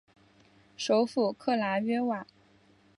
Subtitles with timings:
[0.75, 2.25] 首府克拉约瓦。